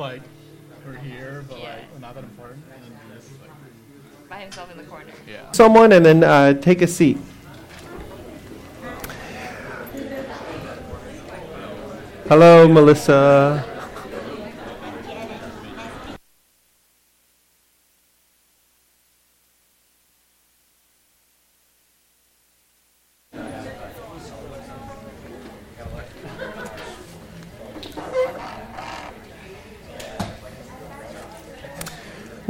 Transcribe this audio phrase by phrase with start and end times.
[0.00, 0.22] like
[0.86, 1.74] we're here, but Yeah.
[1.74, 2.64] like not that important.
[2.74, 3.50] And then just like,
[4.30, 5.12] by himself in the corner.
[5.28, 5.52] yeah.
[5.52, 7.18] someone and then uh, take a seat.
[12.28, 13.79] Hello, Melissa.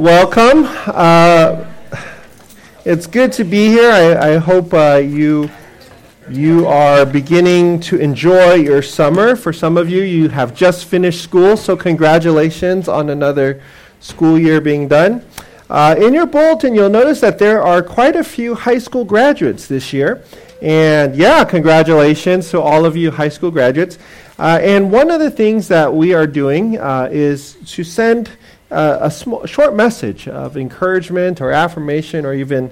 [0.01, 0.65] Welcome.
[0.87, 1.63] Uh,
[2.85, 3.91] it's good to be here.
[3.91, 5.47] I, I hope uh, you
[6.27, 9.35] you are beginning to enjoy your summer.
[9.35, 13.61] For some of you, you have just finished school, so congratulations on another
[13.99, 15.23] school year being done.
[15.69, 19.67] Uh, in your bulletin, you'll notice that there are quite a few high school graduates
[19.67, 20.23] this year.
[20.63, 23.99] And yeah, congratulations to all of you high school graduates.
[24.39, 28.31] Uh, and one of the things that we are doing uh, is to send
[28.71, 32.71] uh, a small, short message of encouragement or affirmation or even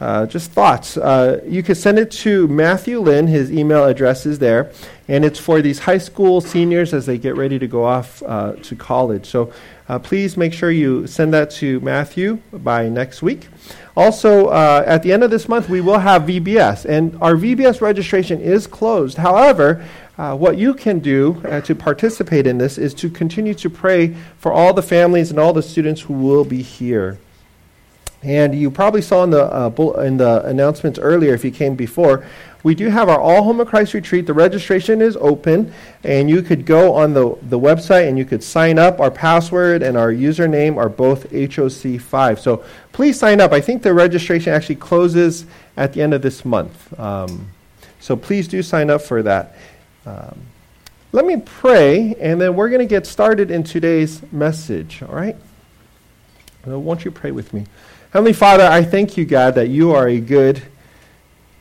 [0.00, 0.96] uh, just thoughts.
[0.96, 3.26] Uh, you can send it to Matthew Lynn.
[3.26, 4.72] His email address is there.
[5.08, 8.52] And it's for these high school seniors as they get ready to go off uh,
[8.62, 9.26] to college.
[9.26, 9.52] So
[9.88, 13.48] uh, please make sure you send that to Matthew by next week.
[13.96, 16.86] Also, uh, at the end of this month, we will have VBS.
[16.86, 19.18] And our VBS registration is closed.
[19.18, 19.84] However,
[20.20, 24.14] uh, what you can do uh, to participate in this is to continue to pray
[24.36, 27.18] for all the families and all the students who will be here.
[28.22, 31.74] And you probably saw in the uh, bull- in the announcements earlier, if you came
[31.74, 32.26] before,
[32.62, 34.26] we do have our All Home of Christ retreat.
[34.26, 35.72] The registration is open,
[36.04, 39.00] and you could go on the, the website and you could sign up.
[39.00, 42.38] Our password and our username are both HOC5.
[42.38, 43.52] So please sign up.
[43.52, 45.46] I think the registration actually closes
[45.78, 47.00] at the end of this month.
[47.00, 47.48] Um,
[48.00, 49.56] so please do sign up for that.
[50.06, 50.40] Um,
[51.12, 55.36] let me pray, and then we're going to get started in today's message, all right?
[56.64, 57.66] Won't you pray with me?
[58.12, 60.62] Heavenly Father, I thank you, God, that you are a good,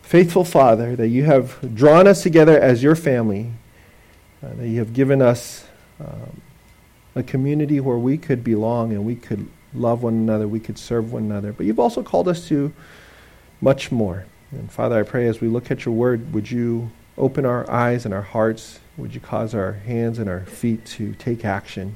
[0.02, 3.52] faithful Father, that you have drawn us together as your family,
[4.44, 5.66] uh, that you have given us
[6.00, 6.42] um,
[7.16, 11.12] a community where we could belong and we could love one another, we could serve
[11.12, 11.54] one another.
[11.54, 12.74] But you've also called us to
[13.62, 14.26] much more.
[14.52, 18.06] And Father, I pray as we look at your word, would you open our eyes
[18.06, 18.80] and our hearts?
[18.98, 21.96] Would you cause our hands and our feet to take action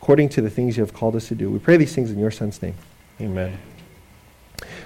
[0.00, 1.50] according to the things you have called us to do?
[1.50, 2.74] We pray these things in your Son's name.
[3.20, 3.58] Amen.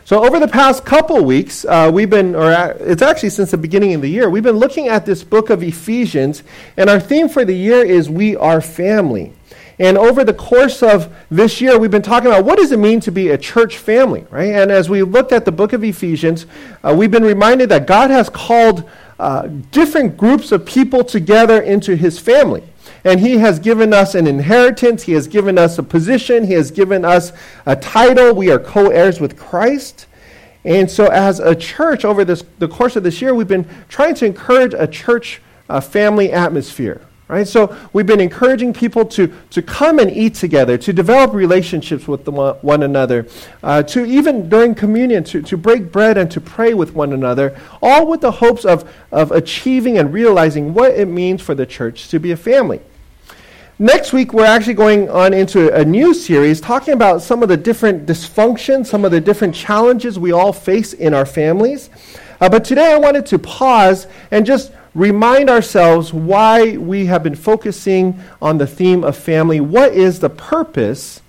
[0.05, 3.59] So, over the past couple weeks, uh, we've been, or uh, it's actually since the
[3.59, 6.43] beginning of the year, we've been looking at this book of Ephesians,
[6.77, 9.33] and our theme for the year is We Are Family.
[9.79, 13.01] And over the course of this year, we've been talking about what does it mean
[13.01, 14.51] to be a church family, right?
[14.51, 16.45] And as we looked at the book of Ephesians,
[16.85, 18.89] uh, we've been reminded that God has called
[19.21, 22.63] uh, different groups of people together into his family.
[23.05, 26.71] And he has given us an inheritance, he has given us a position, he has
[26.71, 27.33] given us
[27.67, 28.35] a title.
[28.35, 30.07] We are co heirs with Christ.
[30.65, 34.15] And so, as a church, over this, the course of this year, we've been trying
[34.17, 37.01] to encourage a church uh, family atmosphere.
[37.31, 37.47] Right?
[37.47, 42.27] So we've been encouraging people to, to come and eat together, to develop relationships with
[42.27, 43.29] one, one another,
[43.63, 47.57] uh, to even during communion, to, to break bread and to pray with one another,
[47.81, 52.09] all with the hopes of, of achieving and realizing what it means for the church
[52.09, 52.81] to be a family.
[53.79, 57.57] Next week, we're actually going on into a new series talking about some of the
[57.57, 61.91] different dysfunctions, some of the different challenges we all face in our families.
[62.41, 67.35] Uh, but today, I wanted to pause and just remind ourselves why we have been
[67.35, 69.61] focusing on the theme of family.
[69.61, 71.23] What is the purpose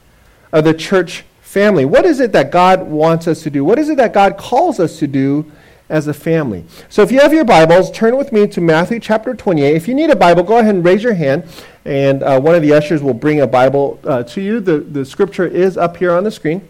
[0.51, 1.85] of the church family?
[1.85, 3.63] What is it that God wants us to do?
[3.63, 5.51] What is it that God calls us to do
[5.89, 6.65] as a family?
[6.89, 9.75] So if you have your Bibles, turn with me to Matthew chapter 28.
[9.75, 11.43] If you need a Bible, go ahead and raise your hand,
[11.85, 14.59] and uh, one of the ushers will bring a Bible uh, to you.
[14.59, 16.67] The, the scripture is up here on the screen.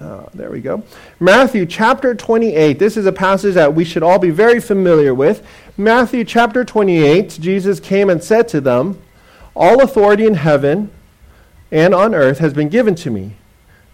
[0.00, 0.82] Uh, there we go.
[1.18, 2.78] Matthew chapter 28.
[2.78, 5.46] This is a passage that we should all be very familiar with.
[5.76, 9.00] Matthew chapter 28, Jesus came and said to them,
[9.54, 10.90] All authority in heaven
[11.70, 13.32] and on earth has been given to me.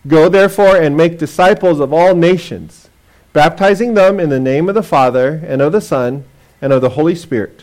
[0.06, 2.88] Go therefore and make disciples of all nations,
[3.32, 6.24] baptizing them in the name of the Father and of the Son
[6.60, 7.62] and of the Holy Spirit,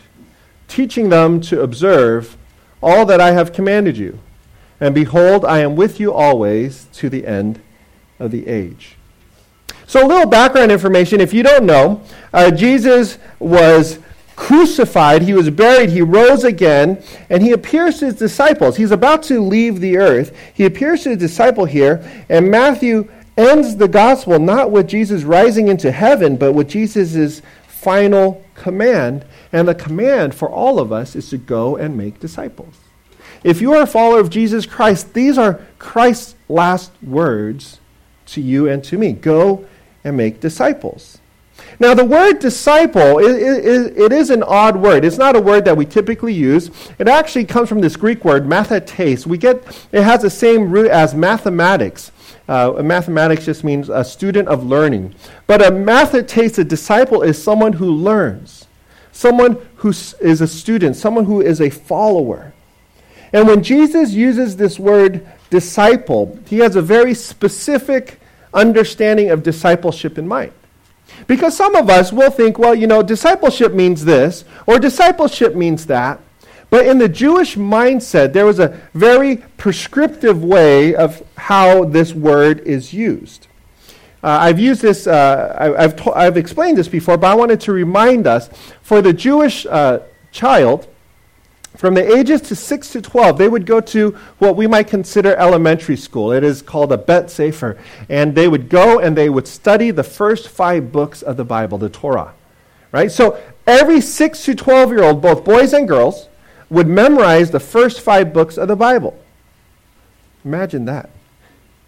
[0.69, 2.37] teaching them to observe
[2.81, 4.19] all that I have commanded you.
[4.79, 7.59] And behold, I am with you always to the end
[8.19, 8.95] of the age.
[9.87, 13.99] So, a little background information if you don't know, uh, Jesus was
[14.35, 18.77] crucified, he was buried, he rose again, and he appears to his disciples.
[18.77, 20.35] He's about to leave the earth.
[20.53, 25.67] He appears to his disciple here, and Matthew ends the gospel not with Jesus rising
[25.67, 29.25] into heaven, but with Jesus' final command.
[29.51, 32.75] And the command for all of us is to go and make disciples.
[33.43, 37.78] If you are a follower of Jesus Christ, these are Christ's last words
[38.33, 39.65] to you and to me Go
[40.03, 41.19] and make disciples.
[41.79, 45.05] Now, the word disciple, it, it, it is an odd word.
[45.05, 46.71] It's not a word that we typically use.
[46.97, 49.25] It actually comes from this Greek word, mathetes.
[49.25, 52.11] We get, it has the same root as mathematics.
[52.47, 55.15] Uh, mathematics just means a student of learning.
[55.47, 58.67] But a mathetes, a disciple, is someone who learns,
[59.11, 62.53] someone who is a student, someone who is a follower.
[63.31, 68.18] And when Jesus uses this word disciple, he has a very specific
[68.53, 70.51] understanding of discipleship in mind.
[71.27, 75.85] Because some of us will think, well, you know, discipleship means this, or discipleship means
[75.87, 76.19] that.
[76.69, 82.59] But in the Jewish mindset, there was a very prescriptive way of how this word
[82.59, 83.47] is used.
[84.21, 87.61] Uh, I've used this, uh, I, have to- I've explained this before, but I wanted
[87.61, 88.49] to remind us
[88.81, 89.99] for the Jewish uh,
[90.31, 90.87] child,
[91.79, 95.33] from the ages to 6 to 12, they would go to what we might consider
[95.37, 96.33] elementary school.
[96.33, 97.79] It is called a Bet Sefer.
[98.09, 101.77] And they would go and they would study the first five books of the Bible,
[101.77, 102.33] the Torah.
[102.91, 103.09] Right?
[103.09, 106.27] So every 6 to 12 year old, both boys and girls,
[106.69, 109.17] would memorize the first five books of the Bible.
[110.43, 111.09] Imagine that.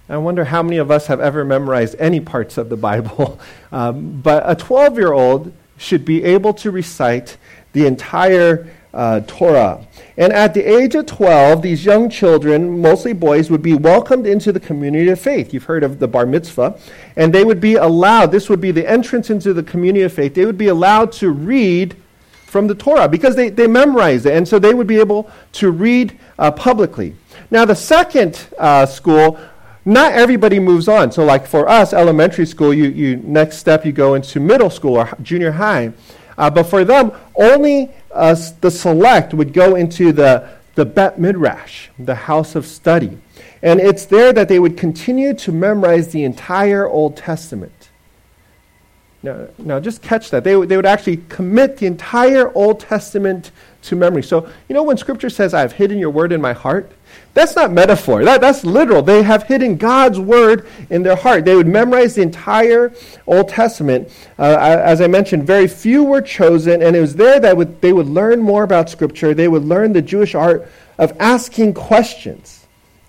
[0.07, 3.41] I wonder how many of us have ever memorized any parts of the Bible.
[3.73, 7.37] Um, but a 12 year old should be able to recite
[7.71, 9.85] the entire uh, Torah.
[10.17, 14.51] And at the age of 12, these young children, mostly boys, would be welcomed into
[14.51, 15.53] the community of faith.
[15.53, 16.77] You've heard of the bar mitzvah.
[17.15, 20.35] And they would be allowed, this would be the entrance into the community of faith,
[20.35, 21.95] they would be allowed to read
[22.45, 24.35] from the Torah because they, they memorized it.
[24.35, 27.15] And so they would be able to read uh, publicly.
[27.49, 29.39] Now, the second uh, school,
[29.85, 31.11] not everybody moves on.
[31.11, 34.97] So, like for us, elementary school, you, you next step, you go into middle school
[34.97, 35.93] or junior high.
[36.37, 37.11] Uh, but for them,
[37.41, 43.17] only uh, the select would go into the, the Bet Midrash, the house of study.
[43.61, 47.89] And it's there that they would continue to memorize the entire Old Testament.
[49.23, 50.43] Now, now just catch that.
[50.43, 53.51] They, they would actually commit the entire Old Testament
[53.83, 54.23] to memory.
[54.23, 56.91] So, you know, when Scripture says, I've hidden your word in my heart,
[57.33, 58.25] that's not metaphor.
[58.25, 59.01] That, that's literal.
[59.01, 61.45] They have hidden God's word in their heart.
[61.45, 62.93] They would memorize the entire
[63.25, 64.09] Old Testament.
[64.37, 67.93] Uh, as I mentioned, very few were chosen, and it was there that would, they
[67.93, 69.33] would learn more about Scripture.
[69.33, 72.57] They would learn the Jewish art of asking questions.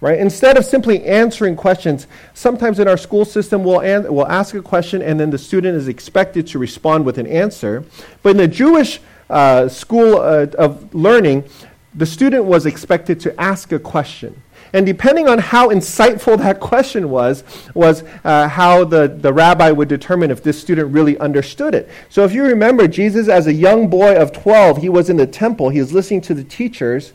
[0.00, 0.18] Right?
[0.18, 4.60] Instead of simply answering questions, sometimes in our school system we'll, an- we'll ask a
[4.60, 7.84] question and then the student is expected to respond with an answer.
[8.24, 8.98] But in the Jewish
[9.30, 11.44] uh, school uh, of learning,
[11.94, 14.42] the student was expected to ask a question.
[14.72, 17.44] And depending on how insightful that question was,
[17.74, 21.88] was uh, how the, the rabbi would determine if this student really understood it.
[22.08, 25.26] So if you remember, Jesus, as a young boy of 12, he was in the
[25.26, 27.12] temple, he was listening to the teachers,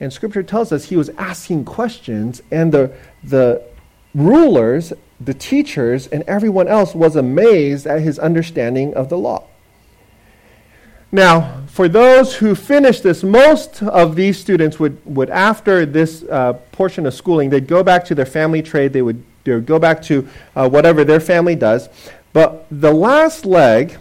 [0.00, 2.94] and scripture tells us he was asking questions, and the,
[3.24, 3.62] the
[4.14, 9.44] rulers, the teachers, and everyone else was amazed at his understanding of the law.
[11.10, 16.54] Now, for those who finish this, most of these students would, would after this uh,
[16.72, 19.78] portion of schooling, they'd go back to their family trade, they would, they would go
[19.78, 21.88] back to uh, whatever their family does.
[22.34, 23.96] But the last leg,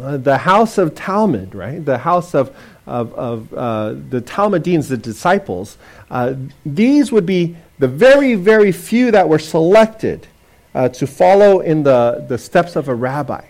[0.00, 1.84] uh, the house of Talmud, right?
[1.84, 2.54] The house of,
[2.86, 5.78] of, of uh, the Talmudines, the disciples,
[6.12, 6.34] uh,
[6.64, 10.28] these would be the very, very few that were selected
[10.74, 13.44] uh, to follow in the, the steps of a rabbi.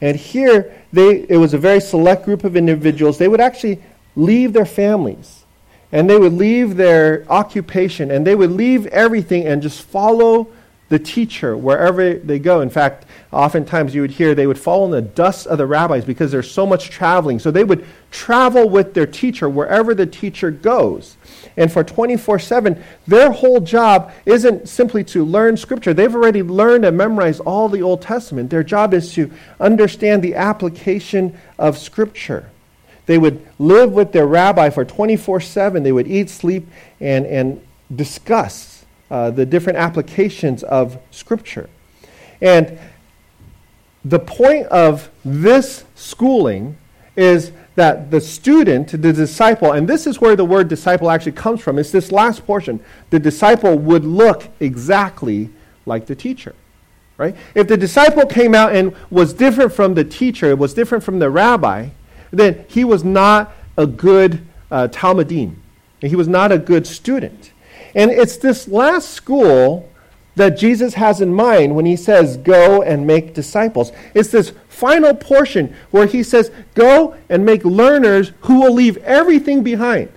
[0.00, 3.18] And here, they, it was a very select group of individuals.
[3.18, 3.82] They would actually
[4.14, 5.44] leave their families
[5.92, 10.48] and they would leave their occupation and they would leave everything and just follow
[10.88, 12.60] the teacher wherever they go.
[12.60, 16.04] In fact, oftentimes you would hear they would fall in the dust of the rabbis
[16.04, 17.38] because there's so much traveling.
[17.40, 21.16] So they would travel with their teacher wherever the teacher goes.
[21.56, 25.92] And for 24 7, their whole job isn't simply to learn Scripture.
[25.92, 28.50] They've already learned and memorized all the Old Testament.
[28.50, 32.50] Their job is to understand the application of Scripture.
[33.06, 35.82] They would live with their rabbi for 24 7.
[35.82, 36.68] They would eat, sleep,
[37.00, 38.75] and, and discuss
[39.10, 41.68] uh, the different applications of Scripture.
[42.40, 42.78] And
[44.04, 46.76] the point of this schooling
[47.16, 51.60] is that the student, the disciple, and this is where the word disciple actually comes
[51.60, 52.80] from, it's this last portion.
[53.10, 55.50] The disciple would look exactly
[55.84, 56.54] like the teacher.
[57.18, 57.34] Right?
[57.54, 61.30] If the disciple came out and was different from the teacher, was different from the
[61.30, 61.88] rabbi,
[62.30, 65.56] then he was not a good uh, Talmudim.
[66.02, 67.52] And he was not a good student.
[67.96, 69.88] And it's this last school
[70.36, 73.90] that Jesus has in mind when he says, Go and make disciples.
[74.14, 79.62] It's this final portion where he says, Go and make learners who will leave everything
[79.62, 80.12] behind.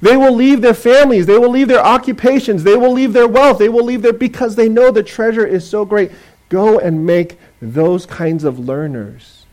[0.00, 1.26] They will leave their families.
[1.26, 2.64] They will leave their occupations.
[2.64, 3.58] They will leave their wealth.
[3.58, 6.10] They will leave their, because they know the treasure is so great.
[6.48, 9.46] Go and make those kinds of learners.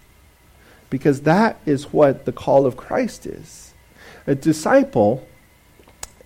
[0.90, 3.74] Because that is what the call of Christ is.
[4.26, 5.28] A disciple,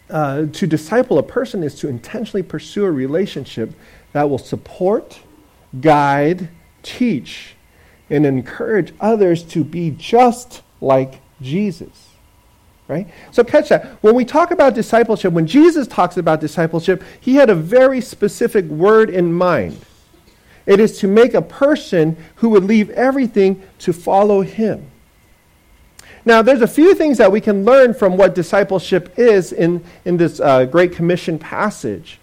[0.09, 3.73] uh, to disciple a person is to intentionally pursue a relationship
[4.13, 5.19] that will support,
[5.79, 6.49] guide,
[6.81, 7.55] teach,
[8.09, 12.07] and encourage others to be just like Jesus.
[12.87, 13.07] Right?
[13.31, 13.85] So catch that.
[14.01, 18.65] When we talk about discipleship, when Jesus talks about discipleship, he had a very specific
[18.65, 19.79] word in mind.
[20.65, 24.89] It is to make a person who would leave everything to follow him.
[26.25, 30.17] Now, there's a few things that we can learn from what discipleship is in, in
[30.17, 32.19] this uh, Great Commission passage.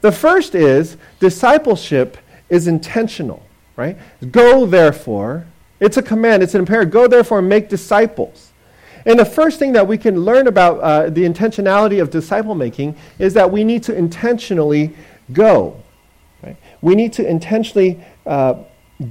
[0.00, 2.16] The first is discipleship
[2.48, 3.42] is intentional,
[3.76, 3.96] right?
[4.30, 5.46] Go, therefore.
[5.78, 6.92] It's a command, it's an imperative.
[6.92, 8.52] Go, therefore, and make disciples.
[9.06, 12.96] And the first thing that we can learn about uh, the intentionality of disciple making
[13.18, 14.94] is that we need to intentionally
[15.32, 15.82] go.
[16.42, 16.56] Right?
[16.82, 18.62] We need to intentionally uh,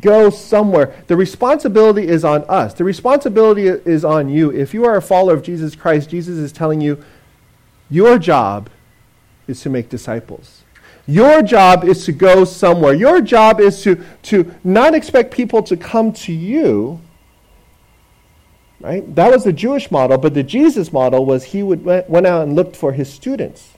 [0.01, 0.95] go somewhere.
[1.07, 4.51] The responsibility is on us, the responsibility is on you.
[4.51, 7.03] If you are a follower of Jesus Christ, Jesus is telling you
[7.89, 8.69] your job
[9.47, 10.63] is to make disciples.
[11.07, 12.93] Your job is to go somewhere.
[12.93, 17.01] Your job is to, to not expect people to come to you,
[18.79, 19.13] Right?
[19.15, 22.55] That was the Jewish model, but the Jesus model was he would went out and
[22.55, 23.73] looked for his students.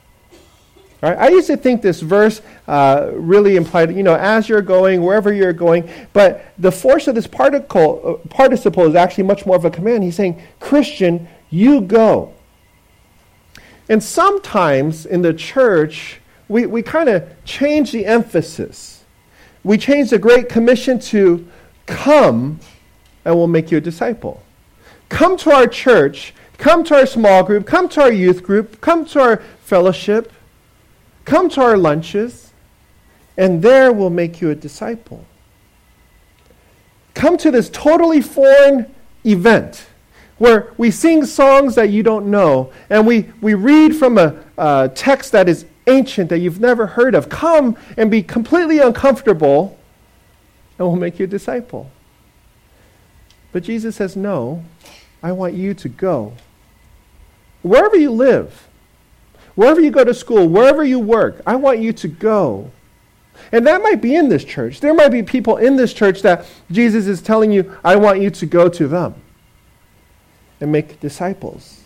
[1.02, 1.18] Right?
[1.18, 5.32] I used to think this verse uh, really implied, you know, as you're going, wherever
[5.32, 9.64] you're going, but the force of this particle, uh, participle is actually much more of
[9.64, 10.04] a command.
[10.04, 12.32] He's saying, Christian, you go.
[13.88, 19.04] And sometimes in the church, we, we kind of change the emphasis.
[19.64, 21.46] We change the Great Commission to
[21.86, 22.60] come
[23.24, 24.42] and we'll make you a disciple
[25.12, 29.04] come to our church, come to our small group, come to our youth group, come
[29.04, 30.32] to our fellowship,
[31.24, 32.52] come to our lunches,
[33.36, 35.24] and there we'll make you a disciple.
[37.14, 38.92] Come to this totally foreign
[39.24, 39.86] event
[40.38, 44.90] where we sing songs that you don't know and we, we read from a, a
[44.94, 47.28] text that is ancient that you've never heard of.
[47.28, 49.78] Come and be completely uncomfortable,
[50.78, 51.90] and we'll make you a disciple.
[53.52, 54.64] But Jesus says, No,
[55.22, 56.34] I want you to go.
[57.62, 58.66] Wherever you live,
[59.54, 62.70] wherever you go to school, wherever you work, I want you to go.
[63.50, 64.80] And that might be in this church.
[64.80, 68.30] There might be people in this church that Jesus is telling you, I want you
[68.30, 69.14] to go to them
[70.60, 71.82] and make disciples.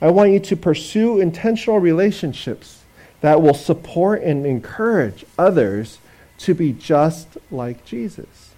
[0.00, 2.82] I want you to pursue intentional relationships
[3.20, 5.98] that will support and encourage others
[6.38, 8.54] to be just like Jesus.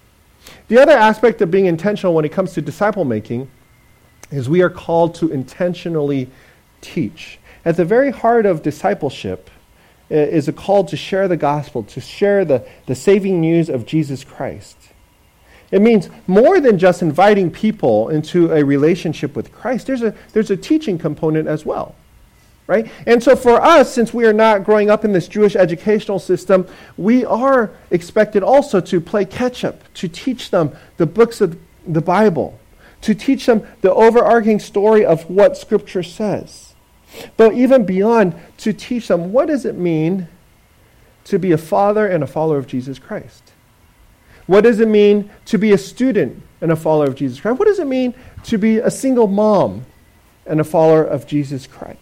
[0.67, 3.49] The other aspect of being intentional when it comes to disciple making
[4.31, 6.29] is we are called to intentionally
[6.81, 7.39] teach.
[7.65, 9.49] At the very heart of discipleship
[10.09, 14.23] is a call to share the gospel, to share the, the saving news of Jesus
[14.23, 14.77] Christ.
[15.71, 19.87] It means more than just inviting people into a relationship with Christ.
[19.87, 21.95] There's a, there's a teaching component as well.
[22.67, 22.91] Right?
[23.07, 26.67] And so for us, since we are not growing up in this Jewish educational system,
[26.95, 32.01] we are expected also to play catch up, to teach them the books of the
[32.01, 32.59] Bible,
[33.01, 36.72] to teach them the overarching story of what Scripture says.
[37.37, 40.27] But even beyond, to teach them what does it mean
[41.25, 43.51] to be a father and a follower of Jesus Christ?
[44.45, 47.59] What does it mean to be a student and a follower of Jesus Christ?
[47.59, 49.85] What does it mean to be a single mom
[50.45, 51.99] and a follower of Jesus Christ?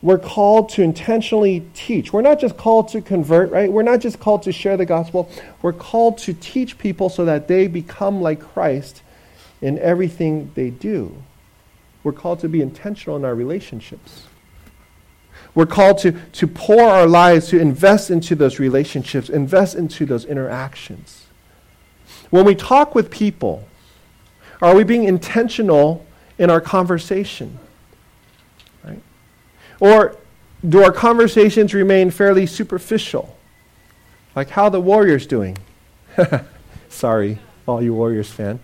[0.00, 2.12] We're called to intentionally teach.
[2.12, 3.70] We're not just called to convert, right?
[3.70, 5.28] We're not just called to share the gospel.
[5.60, 9.02] We're called to teach people so that they become like Christ
[9.60, 11.20] in everything they do.
[12.02, 14.24] We're called to be intentional in our relationships.
[15.54, 20.24] We're called to, to pour our lives, to invest into those relationships, invest into those
[20.24, 21.26] interactions.
[22.30, 23.66] When we talk with people,
[24.60, 26.06] are we being intentional
[26.38, 27.58] in our conversation?
[28.84, 29.02] Right?
[29.80, 30.16] Or
[30.68, 33.36] do our conversations remain fairly superficial?
[34.36, 35.56] Like how the Warriors doing?
[36.88, 38.60] Sorry, all you Warriors fan.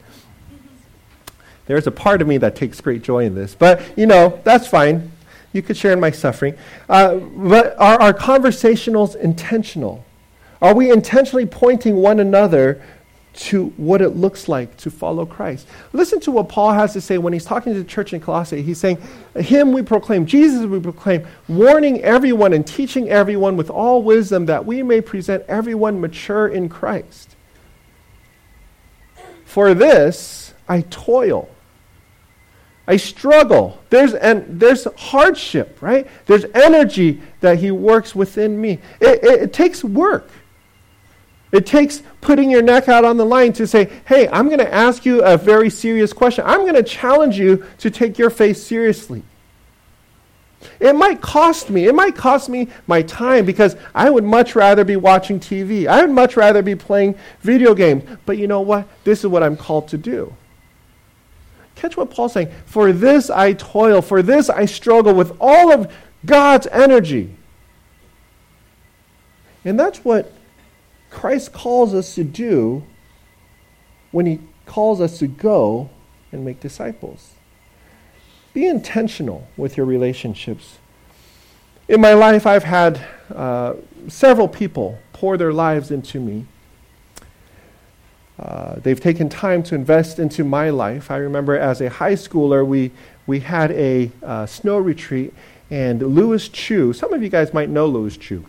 [1.67, 3.55] There's a part of me that takes great joy in this.
[3.55, 5.11] But, you know, that's fine.
[5.53, 6.57] You could share in my suffering.
[6.89, 10.05] Uh, but are our conversationals intentional?
[10.61, 12.83] Are we intentionally pointing one another
[13.35, 15.67] to what it looks like to follow Christ?
[15.93, 18.63] Listen to what Paul has to say when he's talking to the church in Colossae.
[18.63, 18.99] He's saying,
[19.37, 24.67] Him we proclaim, Jesus we proclaim, warning everyone and teaching everyone with all wisdom that
[24.67, 27.37] we may present everyone mature in Christ.
[29.45, 31.49] For this I toil
[32.87, 33.81] I struggle.
[33.91, 36.07] There's, and there's hardship, right?
[36.27, 38.79] There's energy that He works within me.
[39.01, 40.29] It, it, it takes work.
[41.51, 44.75] It takes putting your neck out on the line to say, hey, I'm going to
[44.75, 46.45] ask you a very serious question.
[46.47, 49.23] I'm going to challenge you to take your faith seriously.
[50.81, 51.87] It might cost me.
[51.87, 55.87] It might cost me my time because I would much rather be watching TV.
[55.87, 58.03] I would much rather be playing video games.
[58.27, 58.89] But you know what?
[59.05, 60.35] This is what I'm called to do.
[61.75, 62.53] Catch what Paul's saying.
[62.67, 65.93] For this I toil, for this I struggle with all of
[66.25, 67.35] God's energy.
[69.65, 70.33] And that's what
[71.11, 72.85] Christ calls us to do
[74.11, 75.91] when he calls us to go
[76.33, 77.33] and make disciples.
[78.53, 80.79] Be intentional with your relationships.
[81.89, 83.05] In my life, I've had
[83.35, 83.75] uh,
[84.09, 86.47] several people pour their lives into me.
[88.39, 91.11] Uh, they've taken time to invest into my life.
[91.11, 92.91] I remember as a high schooler, we,
[93.27, 95.33] we had a uh, snow retreat,
[95.71, 98.45] and Louis Chu, some of you guys might know Louis Chu.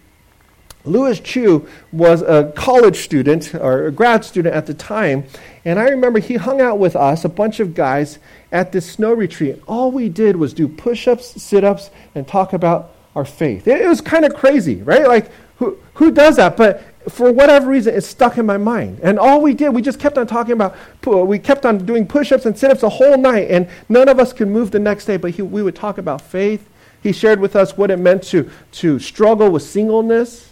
[0.86, 5.26] Louis Chu was a college student or a grad student at the time,
[5.64, 8.20] and I remember he hung out with us, a bunch of guys,
[8.52, 9.62] at this snow retreat.
[9.68, 13.68] All we did was do push ups, sit ups, and talk about our faith.
[13.68, 15.08] It, was kind of crazy, right?
[15.08, 16.58] Like, who, who does that?
[16.58, 19.00] But for whatever reason, it stuck in my mind.
[19.02, 22.32] And all we did, we just kept on talking about, we kept on doing push
[22.32, 25.06] ups and sit ups the whole night, and none of us could move the next
[25.06, 26.70] day, but he, we would talk about faith.
[27.02, 30.52] He shared with us what it meant to, to struggle with singleness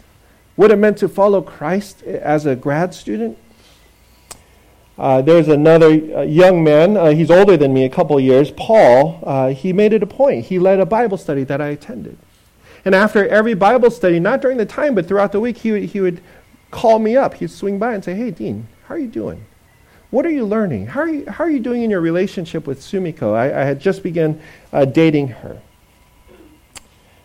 [0.55, 3.37] what it meant to follow Christ as a grad student.
[4.97, 9.19] Uh, there's another uh, young man, uh, he's older than me a couple years, Paul.
[9.23, 10.45] Uh, he made it a point.
[10.45, 12.17] He led a Bible study that I attended.
[12.85, 16.01] And after every Bible study, not during the time, but throughout the week, he he
[16.01, 16.21] would
[16.73, 17.35] call me up.
[17.35, 19.45] He'd swing by and say, Hey, Dean, how are you doing?
[20.09, 20.87] What are you learning?
[20.87, 23.33] How are you, how are you doing in your relationship with Sumiko?
[23.33, 25.61] I, I had just begun uh, dating her.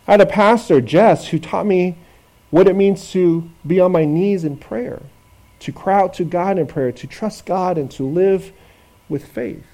[0.07, 1.97] I had a pastor, Jess, who taught me
[2.49, 5.01] what it means to be on my knees in prayer,
[5.59, 8.51] to cry out to God in prayer, to trust God, and to live
[9.07, 9.65] with faith.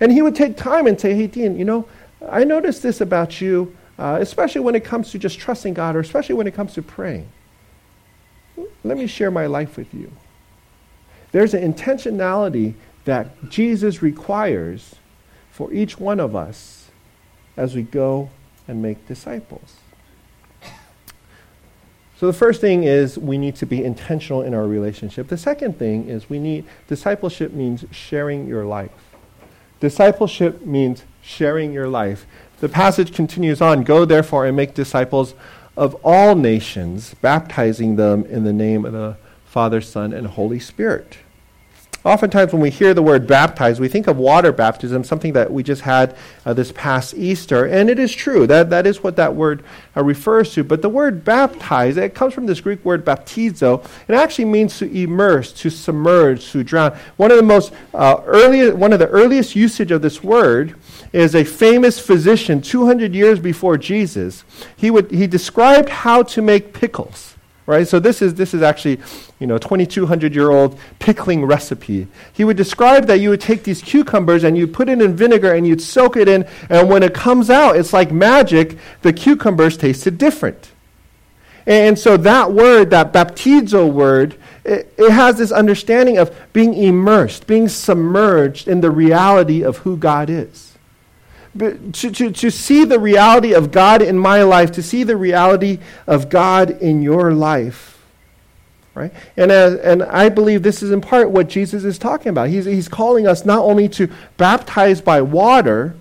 [0.00, 1.86] And he would take time and say, Hey, Dean, you know,
[2.26, 6.00] I noticed this about you, uh, especially when it comes to just trusting God, or
[6.00, 7.28] especially when it comes to praying.
[8.82, 10.12] Let me share my life with you.
[11.32, 14.94] There's an intentionality that Jesus requires
[15.50, 16.90] for each one of us
[17.56, 18.30] as we go
[18.66, 19.76] and make disciples.
[22.16, 25.28] So the first thing is we need to be intentional in our relationship.
[25.28, 28.92] The second thing is we need discipleship means sharing your life.
[29.80, 32.26] Discipleship means sharing your life.
[32.60, 35.34] The passage continues on Go therefore and make disciples
[35.76, 41.18] of all nations, baptizing them in the name of the Father, Son, and Holy Spirit.
[42.04, 45.62] Oftentimes, when we hear the word baptize, we think of water baptism, something that we
[45.62, 47.64] just had uh, this past Easter.
[47.64, 49.64] And it is true, that, that is what that word
[49.96, 50.64] uh, refers to.
[50.64, 53.82] But the word baptize, it comes from this Greek word baptizo.
[54.06, 56.94] It actually means to immerse, to submerge, to drown.
[57.16, 60.74] One of the most uh, early, one of the earliest usage of this word
[61.14, 64.44] is a famous physician 200 years before Jesus.
[64.76, 67.34] He, would, he described how to make pickles
[67.66, 67.88] right?
[67.88, 69.00] So this is, this is actually,
[69.38, 72.06] you know, 2,200 year old pickling recipe.
[72.32, 75.52] He would describe that you would take these cucumbers and you'd put it in vinegar
[75.52, 78.76] and you'd soak it in, and when it comes out, it's like magic.
[79.02, 80.72] The cucumbers tasted different.
[81.66, 87.46] And so that word, that baptizo word, it, it has this understanding of being immersed,
[87.46, 90.73] being submerged in the reality of who God is
[91.58, 95.78] to, to, to see the reality of God in my life, to see the reality
[96.06, 98.02] of God in your life.
[98.94, 99.12] Right?
[99.36, 102.48] And, as, and I believe this is in part what Jesus is talking about.
[102.48, 105.96] He's, he's calling us not only to baptize by water,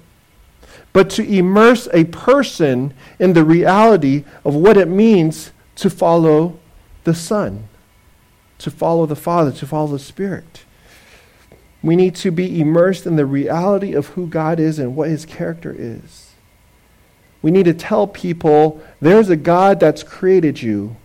[0.91, 6.59] but to immerse a person in the reality of what it means to follow
[7.03, 7.67] the Son,
[8.59, 10.63] to follow the Father, to follow the Spirit.
[11.83, 15.25] We need to be immersed in the reality of who God is and what his
[15.25, 16.31] character is.
[17.41, 20.95] We need to tell people there's a God that's created you,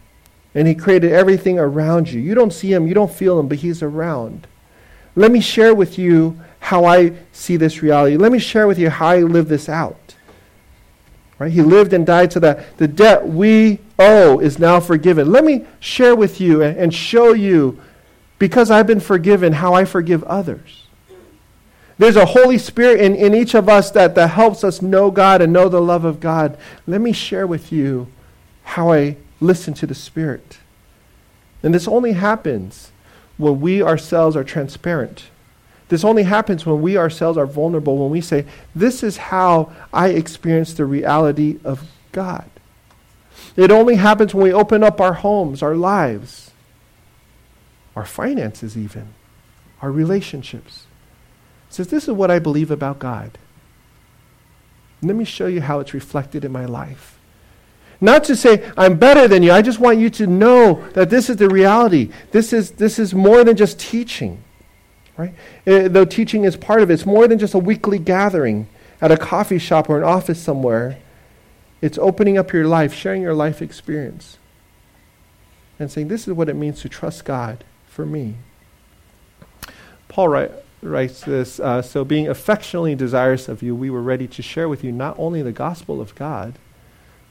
[0.55, 2.21] and he created everything around you.
[2.21, 4.47] You don't see him, you don't feel him, but he's around.
[5.17, 8.17] Let me share with you how I see this reality.
[8.17, 10.15] Let me share with you how I live this out.
[11.41, 11.51] Right?
[11.51, 15.33] He lived and died so that the debt we owe is now forgiven.
[15.33, 17.81] Let me share with you and, and show you
[18.39, 20.85] because I've been forgiven, how I forgive others.
[21.99, 25.43] There's a Holy Spirit in, in each of us that, that helps us know God
[25.43, 26.57] and know the love of God.
[26.87, 28.07] Let me share with you
[28.63, 30.59] how I listen to the Spirit.
[31.63, 32.93] And this only happens
[33.37, 35.31] when we ourselves are transparent
[35.89, 40.09] This only happens when we ourselves are vulnerable, when we say, This is how I
[40.09, 42.45] experience the reality of God.
[43.57, 46.48] It only happens when we open up our homes, our lives,
[47.99, 49.13] our finances, even,
[49.83, 50.87] our relationships.
[51.69, 53.37] Says, This is what I believe about God.
[55.03, 57.19] Let me show you how it's reflected in my life.
[58.01, 59.51] Not to say I'm better than you.
[59.51, 62.13] I just want you to know that this is the reality.
[62.31, 64.45] This is, this is more than just teaching.
[65.17, 65.35] Right?
[65.65, 68.69] It, though teaching is part of it, it's more than just a weekly gathering
[69.01, 70.99] at a coffee shop or an office somewhere.
[71.83, 74.39] It's opening up your life, sharing your life experience,
[75.81, 77.65] and saying, This is what it means to trust God
[77.99, 78.37] for me.
[80.07, 84.41] Paul write, writes this uh, So, being affectionately desirous of you, we were ready to
[84.41, 86.61] share with you not only the gospel of God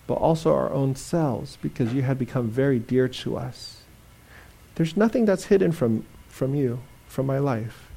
[0.08, 3.82] but also our own selves, because you had become very dear to us.
[4.76, 7.90] There's nothing that's hidden from, from you, from my life.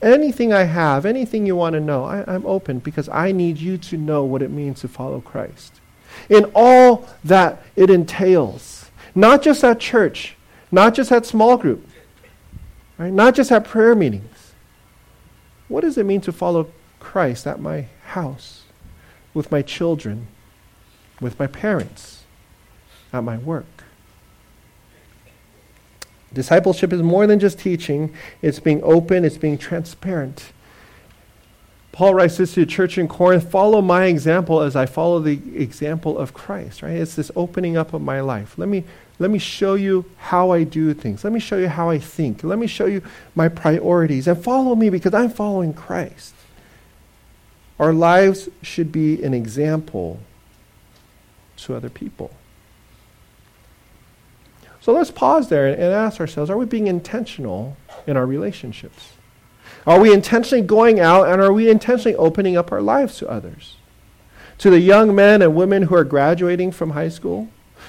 [0.00, 3.76] Anything I have, anything you want to know, I, I'm open because I need you
[3.76, 5.80] to know what it means to follow Christ.
[6.30, 10.36] In all that it entails, not just at church,
[10.72, 11.86] not just at small group,
[12.98, 13.12] right?
[13.12, 14.52] not just at prayer meetings.
[15.68, 18.62] What does it mean to follow Christ at my house,
[19.34, 20.26] with my children,
[21.20, 22.24] with my parents,
[23.12, 23.84] at my work.
[26.32, 30.52] Discipleship is more than just teaching, it's being open, it's being transparent.
[31.92, 35.40] Paul writes this to the church in Corinth follow my example as I follow the
[35.54, 36.96] example of Christ, right?
[36.96, 38.58] It's this opening up of my life.
[38.58, 38.84] Let me,
[39.18, 41.24] let me show you how I do things.
[41.24, 42.44] Let me show you how I think.
[42.44, 43.02] Let me show you
[43.34, 44.28] my priorities.
[44.28, 46.34] And follow me because I'm following Christ.
[47.78, 50.20] Our lives should be an example
[51.58, 52.30] to other people.
[54.80, 57.76] So let's pause there and ask ourselves are we being intentional
[58.06, 59.14] in our relationships?
[59.86, 63.76] Are we intentionally going out and are we intentionally opening up our lives to others?
[64.58, 67.48] To the young men and women who are graduating from high school?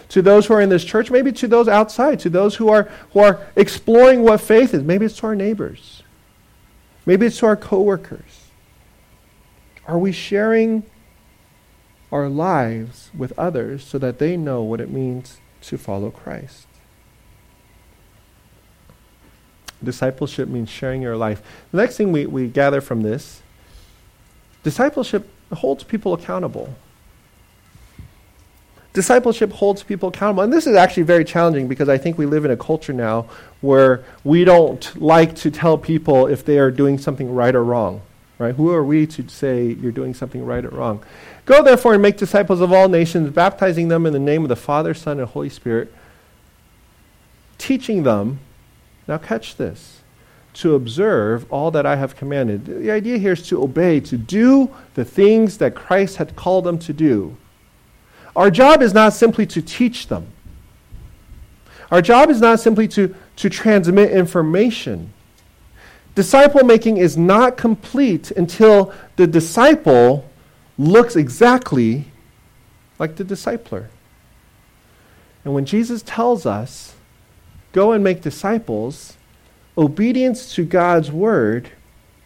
[0.09, 1.11] To those who are in this church?
[1.11, 2.19] Maybe to those outside?
[2.21, 4.83] To those who are, who are exploring what faith is?
[4.83, 6.03] Maybe it's to our neighbors.
[7.05, 8.45] Maybe it's to our coworkers.
[9.85, 10.83] Are we sharing
[12.11, 16.67] our lives with others so that they know what it means to follow Christ.
[19.83, 21.41] Discipleship means sharing your life.
[21.71, 23.41] The next thing we, we gather from this
[24.63, 26.75] discipleship holds people accountable.
[28.97, 30.41] Discipleship holds people accountable.
[30.41, 33.27] And this is actually very challenging because I think we live in a culture now
[33.61, 38.01] where we don't like to tell people if they are doing something right or wrong.
[38.39, 38.55] Right?
[38.55, 41.03] Who are we to say you're doing something right or wrong?
[41.45, 44.55] Go therefore and make disciples of all nations, baptizing them in the name of the
[44.55, 45.93] Father, Son, and Holy Spirit,
[47.59, 48.39] teaching them,
[49.07, 50.01] now catch this,
[50.55, 52.65] to observe all that I have commanded.
[52.65, 56.79] The idea here is to obey, to do the things that Christ had called them
[56.79, 57.37] to do.
[58.37, 60.27] Our job is not simply to teach them.
[61.89, 65.11] Our job is not simply to, to transmit information.
[66.13, 70.29] Disciple making is not complete until the disciple
[70.77, 72.05] looks exactly
[72.99, 73.87] like the discipler.
[75.43, 76.93] And when Jesus tells us,
[77.71, 79.17] go and make disciples,
[79.75, 81.71] obedience to God's word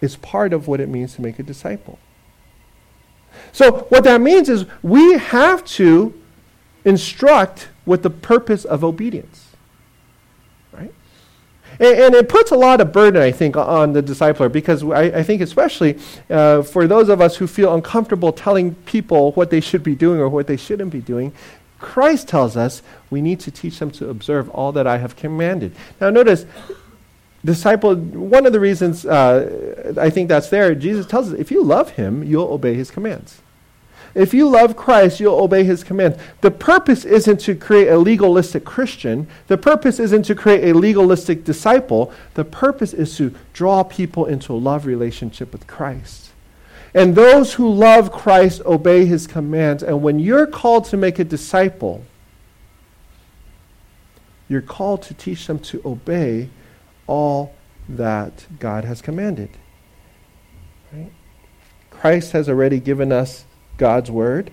[0.02, 2.00] is part of what it means to make a disciple.
[3.52, 6.14] So, what that means is we have to
[6.86, 9.52] instruct with the purpose of obedience.
[11.82, 15.04] And, and, it puts a lot of burden, I think, on the discipler because I,
[15.04, 15.98] I think, especially
[16.30, 20.20] uh, for those of us who feel uncomfortable telling people what they should be doing
[20.20, 21.34] or what they shouldn't be doing,
[21.80, 25.76] Christ tells us we need to teach them to observe all that I have commanded.
[26.00, 26.46] Now, notice,
[27.44, 31.64] disciple, one of the reasons uh, I think that's there, Jesus tells us if you
[31.64, 33.42] love him, you'll obey his commands.
[34.14, 36.18] If you love Christ, you'll obey his commands.
[36.42, 39.28] The purpose isn't to create a legalistic Christian.
[39.48, 42.12] The purpose isn't to create a legalistic disciple.
[42.34, 46.32] The purpose is to draw people into a love relationship with Christ.
[46.94, 49.82] And those who love Christ obey his commands.
[49.82, 52.04] And when you're called to make a disciple,
[54.50, 56.50] you're called to teach them to obey
[57.12, 57.54] all
[57.90, 59.50] that God has commanded.
[60.94, 61.12] Right?
[61.90, 63.44] Christ has already given us
[63.76, 64.50] God's Word.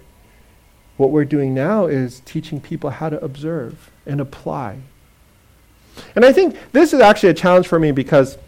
[0.96, 4.80] What we're doing now is teaching people how to observe and apply.
[6.16, 8.38] And I think this is actually a challenge for me because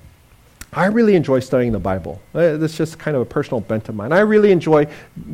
[0.72, 2.22] I really enjoy studying the Bible.
[2.32, 4.12] Uh, That's just kind of a personal bent of mine.
[4.12, 4.86] I really enjoy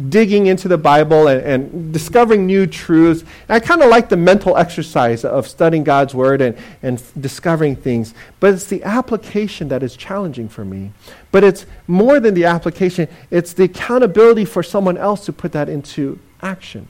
[0.09, 3.23] digging into the Bible and, and discovering new truths.
[3.47, 8.15] I kind of like the mental exercise of studying God's Word and, and discovering things.
[8.41, 10.93] But it's the application that is challenging for me.
[11.33, 15.69] But it's more than the application, it's the accountability for someone else to put that
[15.69, 16.89] into action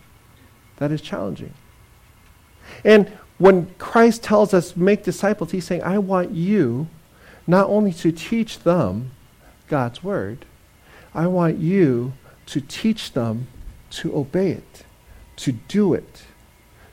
[0.77, 1.53] that is challenging.
[2.85, 6.89] And when Christ tells us make disciples, he's saying, I want you
[7.47, 9.11] not only to teach them
[9.69, 10.45] God's word,
[11.15, 12.13] I want you
[12.47, 13.47] to teach them
[13.91, 14.85] to obey it,
[15.37, 16.25] to do it,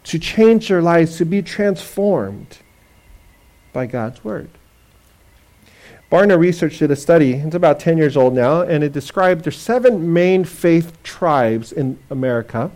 [0.06, 2.60] to change their lives, to be transformed
[3.72, 4.50] by God's word.
[6.12, 9.58] Barna Research did a study, it's about 10 years old now, and it described there's
[9.58, 12.70] seven main faith tribes in America.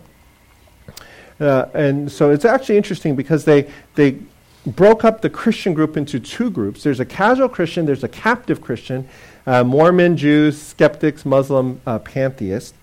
[1.38, 4.18] Uh, and so it's actually interesting because they, they
[4.66, 6.82] broke up the Christian group into two groups.
[6.82, 9.08] There's a casual Christian, there's a captive Christian,
[9.46, 12.74] uh, Mormon, Jews, skeptics, Muslim, uh, pantheists.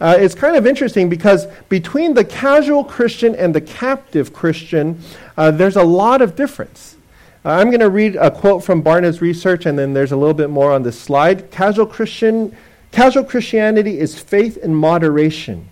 [0.00, 5.00] Uh, it's kind of interesting because between the casual Christian and the captive Christian,
[5.36, 6.96] uh, there's a lot of difference.
[7.44, 10.34] Uh, I'm going to read a quote from Barna's research, and then there's a little
[10.34, 11.50] bit more on this slide.
[11.50, 12.54] Casual Christian,
[12.92, 15.68] casual Christianity is faith in moderation.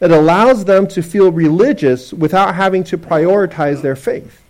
[0.00, 4.40] It allows them to feel religious without having to prioritize their faith.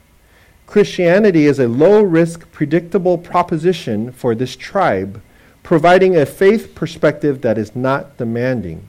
[0.68, 5.22] Christianity is a low risk, predictable proposition for this tribe,
[5.62, 8.86] providing a faith perspective that is not demanding.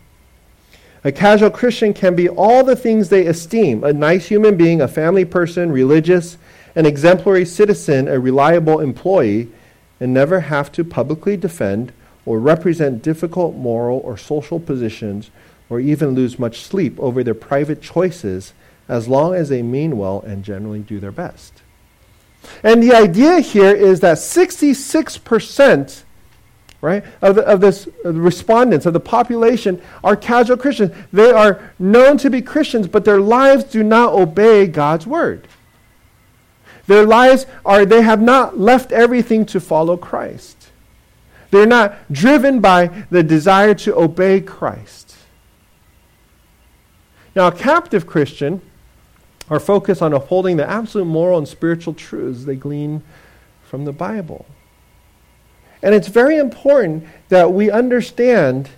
[1.06, 4.90] A casual Christian can be all the things they esteem a nice human being, a
[4.90, 6.38] family person, religious,
[6.76, 9.48] an exemplary citizen, a reliable employee,
[10.02, 11.94] and never have to publicly defend
[12.26, 15.32] or represent difficult moral or social positions
[15.70, 18.52] or even lose much sleep over their private choices
[18.90, 21.62] as long as they mean well and generally do their best.
[22.64, 26.04] And the idea here is that 66%
[26.82, 30.96] right, of, the, of this respondents of the population are casual Christians.
[31.12, 35.48] They are known to be Christians, but their lives do not obey God's word.
[36.88, 40.70] Their lives are, they have not left everything to follow Christ.
[41.52, 45.16] They're not driven by the desire to obey Christ.
[47.36, 48.62] Now, a captive Christian
[49.50, 53.04] are focused on upholding the absolute moral and spiritual truths they glean
[53.64, 54.46] from the Bible.
[55.82, 58.70] And it's very important that we understand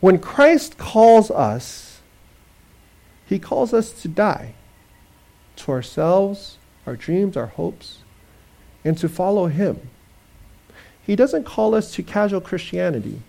[0.00, 2.00] when Christ calls us,
[3.26, 4.54] he calls us to die
[5.56, 7.98] to ourselves, our dreams, our hopes,
[8.84, 9.88] and to follow him.
[11.02, 13.20] He doesn't call us to casual Christianity.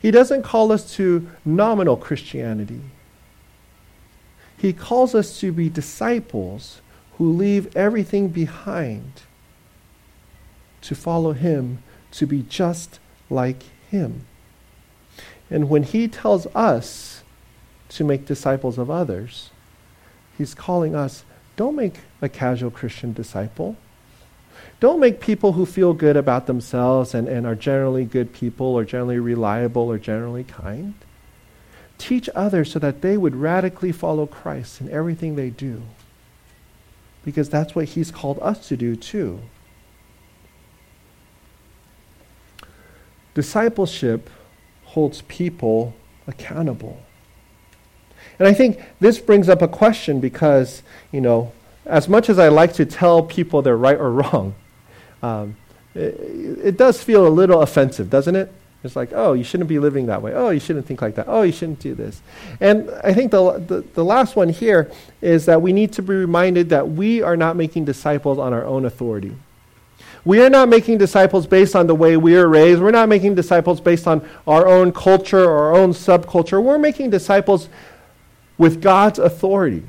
[0.00, 2.80] He doesn't call us to nominal Christianity.
[4.62, 6.80] He calls us to be disciples
[7.18, 9.22] who leave everything behind
[10.82, 14.24] to follow Him, to be just like Him.
[15.50, 17.24] And when He tells us
[17.88, 19.50] to make disciples of others,
[20.38, 21.24] He's calling us
[21.56, 23.76] don't make a casual Christian disciple.
[24.78, 28.84] Don't make people who feel good about themselves and, and are generally good people or
[28.84, 30.94] generally reliable or generally kind.
[32.02, 35.82] Teach others so that they would radically follow Christ in everything they do.
[37.24, 39.38] Because that's what He's called us to do too.
[43.34, 44.28] Discipleship
[44.82, 45.94] holds people
[46.26, 47.00] accountable.
[48.40, 51.52] And I think this brings up a question because, you know,
[51.86, 54.56] as much as I like to tell people they're right or wrong,
[55.22, 55.56] um,
[55.94, 56.18] it,
[56.64, 58.52] it does feel a little offensive, doesn't it?
[58.84, 60.32] It's like, oh, you shouldn't be living that way.
[60.34, 61.26] Oh, you shouldn't think like that.
[61.28, 62.20] Oh, you shouldn't do this.
[62.60, 64.90] And I think the, the, the, last one here
[65.20, 68.64] is that we need to be reminded that we are not making disciples on our
[68.64, 69.36] own authority.
[70.24, 72.80] We are not making disciples based on the way we are raised.
[72.80, 76.62] We're not making disciples based on our own culture or our own subculture.
[76.62, 77.68] We're making disciples
[78.58, 79.84] with God's authority.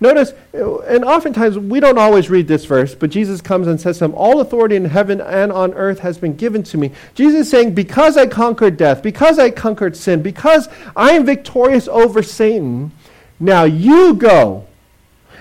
[0.00, 4.04] Notice, and oftentimes we don't always read this verse, but Jesus comes and says to
[4.04, 6.92] them, All authority in heaven and on earth has been given to me.
[7.14, 11.88] Jesus is saying, Because I conquered death, because I conquered sin, because I am victorious
[11.88, 12.92] over Satan,
[13.38, 14.66] now you go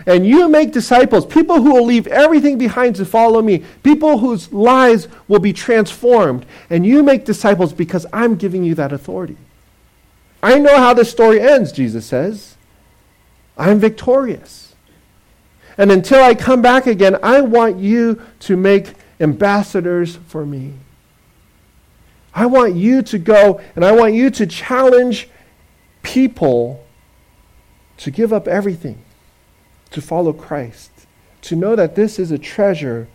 [0.06, 4.52] and you make disciples, people who will leave everything behind to follow me, people whose
[4.52, 6.46] lives will be transformed.
[6.70, 9.38] And you make disciples because I'm giving you that authority.
[10.42, 12.53] I know how the story ends, Jesus says.
[13.58, 14.76] I'm victorious.
[15.78, 20.74] And until I come back again, I want you to make ambassadors for me.
[22.34, 25.30] I want you to go and I want you to challenge
[26.02, 26.84] people
[27.98, 29.04] to give up everything,
[29.92, 30.92] to follow Christ,
[31.44, 33.08] to know that this is a treasure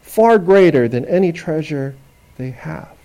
[0.00, 1.94] far greater than any treasure
[2.36, 2.96] they have.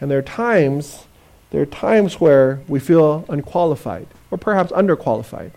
[0.00, 1.06] And there are times,
[1.50, 5.50] there are times where we feel unqualified or perhaps underqualified.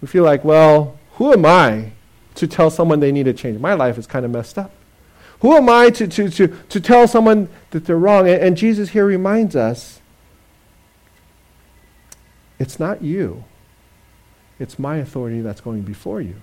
[0.00, 1.92] We feel like, well, who am I
[2.36, 3.60] to tell someone they need to change?
[3.60, 4.70] My life is kind of messed up.
[5.40, 8.28] Who am I to, to, to, to tell someone that they're wrong?
[8.28, 10.00] And, and Jesus here reminds us
[12.58, 13.44] it's not you,
[14.58, 16.36] it's my authority that's going before you.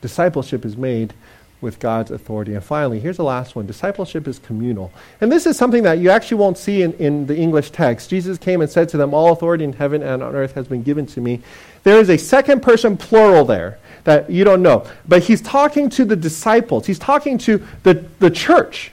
[0.00, 1.12] Discipleship is made
[1.60, 2.54] with God's authority.
[2.54, 4.92] And finally, here's the last one discipleship is communal.
[5.20, 8.10] And this is something that you actually won't see in, in the English text.
[8.10, 10.82] Jesus came and said to them, All authority in heaven and on earth has been
[10.82, 11.40] given to me.
[11.82, 14.86] There is a second person plural there that you don't know.
[15.06, 18.92] But he's talking to the disciples, he's talking to the, the church.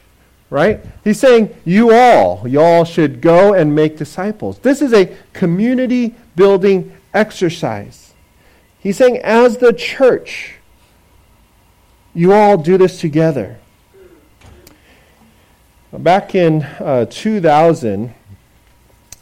[0.49, 0.80] Right?
[1.03, 4.60] He's saying, You all, you all should go and make disciples.
[4.60, 8.13] This is a community building exercise.
[8.80, 10.56] He's saying, as the church,
[12.17, 13.60] you all do this together.
[15.93, 18.12] Back in uh, 2000,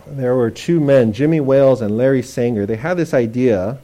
[0.08, 2.66] there were two men, Jimmy Wales and Larry Sanger.
[2.66, 3.80] They had this idea.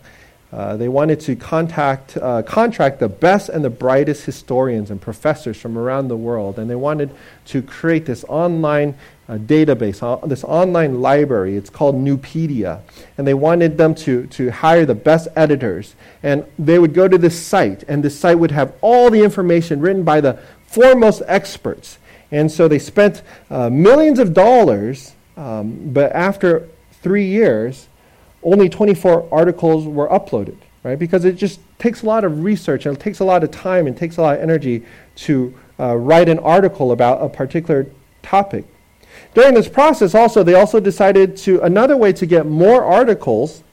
[0.54, 5.58] Uh, they wanted to contact, uh, contract the best and the brightest historians and professors
[5.58, 7.14] from around the world, and they wanted
[7.48, 8.96] to create this online
[9.32, 11.56] uh, database, uh, this online library.
[11.56, 12.82] It's called Nupedia.
[13.18, 15.96] And they wanted them to, to hire the best editors.
[16.22, 19.80] And they would go to this site, and this site would have all the information
[19.80, 21.98] written by the foremost experts.
[22.32, 26.68] And so they spent uh, millions of dollars, um, but after
[27.02, 27.88] three years,
[28.44, 31.00] only 24 articles were uploaded, right?
[31.00, 33.88] Because it just takes a lot of research and it takes a lot of time
[33.88, 34.84] and takes a lot of energy
[35.16, 37.88] to uh, write an article about a particular
[38.24, 38.66] topic.
[39.34, 43.64] During this process, also, they also decided to, another way to get more articles,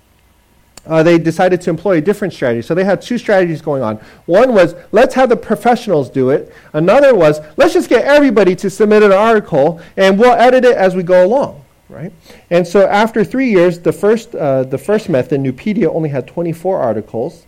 [0.87, 2.62] uh, they decided to employ a different strategy.
[2.62, 3.97] So they had two strategies going on.
[4.27, 6.53] One was, let's have the professionals do it.
[6.73, 10.97] Another was, let's just get everybody to submit an article and we'll edit it as
[10.97, 11.62] we go along.
[11.90, 12.12] Right?
[12.51, 16.79] And so after three years, the first, uh, the first method, Nupedia, only had 24
[16.79, 17.47] articles.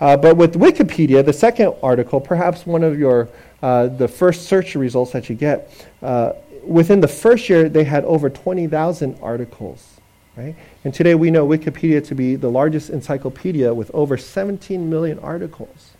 [0.00, 3.28] Uh, but with Wikipedia, the second article, perhaps one of your,
[3.62, 8.04] uh, the first search results that you get, uh, within the first year, they had
[8.04, 10.00] over 20,000 articles.
[10.36, 10.54] Right?
[10.84, 15.92] And today we know Wikipedia to be the largest encyclopedia with over 17 million articles.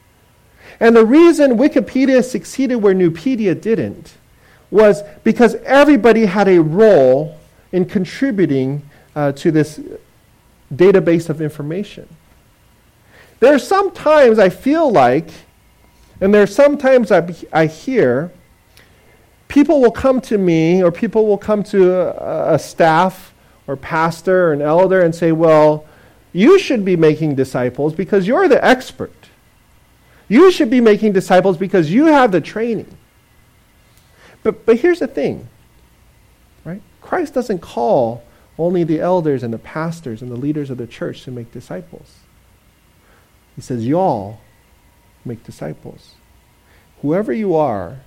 [0.78, 4.14] And the reason Wikipedia succeeded where Nupedia didn't
[4.70, 7.36] was because everybody had a role
[7.72, 8.82] in contributing
[9.16, 9.80] uh, to this
[10.72, 12.08] database of information.
[13.40, 15.28] There are some times I feel like,
[16.20, 18.30] and there are some times I, I hear,
[19.50, 23.34] people will come to me or people will come to a, a staff
[23.66, 25.84] or pastor or an elder and say, Well,
[26.32, 29.12] you should be making disciples because you're the expert.
[30.28, 32.96] You should be making disciples because you have the training.
[34.44, 35.48] But, but here's the thing,
[36.64, 36.80] right?
[37.02, 38.22] Christ doesn't call
[38.56, 42.20] only the elders and the pastors and the leaders of the church to make disciples.
[43.56, 44.40] He says, Y'all
[45.24, 46.14] make disciples.
[47.02, 47.98] Whoever you are,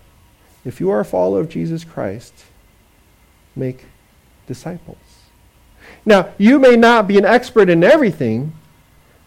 [0.66, 2.34] if you are a follower of Jesus Christ,
[3.56, 3.86] make
[4.48, 4.98] disciples.
[6.06, 8.54] Now, you may not be an expert in everything,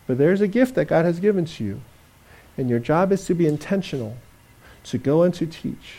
[0.06, 1.80] but there's a gift that God has given to you.
[2.56, 4.16] And your job is to be intentional,
[4.84, 5.98] to go and to teach.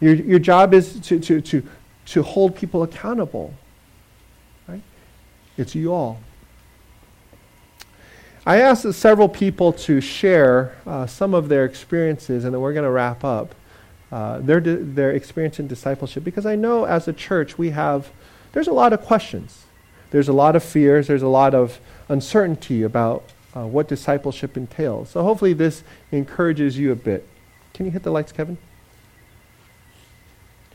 [0.00, 1.62] Your, your job is to, to, to,
[2.06, 3.54] to hold people accountable.
[4.66, 4.82] Right?
[5.56, 6.20] It's you all.
[8.46, 12.84] I asked several people to share uh, some of their experiences, and then we're going
[12.84, 13.54] to wrap up
[14.10, 18.10] uh, their, their experience in discipleship because I know as a church we have,
[18.52, 19.64] there's a lot of questions.
[20.10, 21.06] There's a lot of fears.
[21.06, 25.10] There's a lot of uncertainty about uh, what discipleship entails.
[25.10, 27.28] So hopefully this encourages you a bit.
[27.74, 28.56] Can you hit the lights, Kevin?